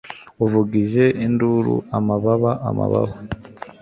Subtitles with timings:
[0.39, 3.13] Wavugije induru Amababa amababa